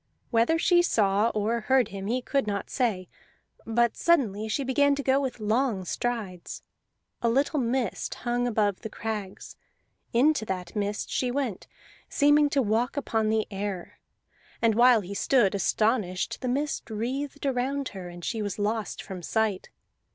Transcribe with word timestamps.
Whether 0.31 0.57
she 0.57 0.81
saw 0.81 1.29
or 1.35 1.59
heard 1.61 1.89
him 1.89 2.07
he 2.07 2.23
could 2.23 2.47
not 2.47 2.71
say, 2.71 3.07
but 3.67 3.95
suddenly 3.95 4.47
she 4.47 4.63
began 4.63 4.95
to 4.95 5.03
go 5.03 5.21
with 5.21 5.39
long 5.39 5.85
strides. 5.85 6.63
A 7.21 7.29
little 7.29 7.59
mist 7.59 8.15
hung 8.15 8.47
above 8.47 8.81
the 8.81 8.89
crags; 8.89 9.55
into 10.11 10.43
that 10.45 10.75
mist 10.75 11.11
she 11.11 11.29
went, 11.29 11.67
seeming 12.09 12.49
to 12.49 12.63
walk 12.63 12.97
upon 12.97 13.29
the 13.29 13.45
air; 13.51 13.99
and 14.59 14.73
while 14.73 15.01
he 15.01 15.13
stood 15.13 15.53
astonished 15.53 16.41
the 16.41 16.47
mist 16.49 16.89
wreathed 16.89 17.45
around 17.45 17.89
her, 17.89 18.09
and 18.09 18.25
she 18.25 18.41
was 18.41 18.57
lost 18.57 19.03
from 19.03 19.21
sight. 19.21 19.69